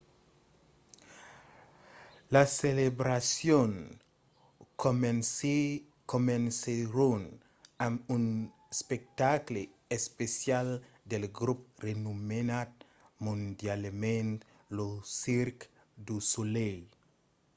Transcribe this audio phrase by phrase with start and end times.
[2.35, 3.81] las celebracions
[6.13, 7.21] comencèron
[7.85, 8.25] amb un
[8.75, 9.61] espectacle
[9.99, 10.67] especial
[11.11, 12.71] del grop renomenat
[13.25, 14.29] mondialament
[14.77, 14.89] lo
[15.21, 15.67] cirque
[16.07, 16.79] du soleil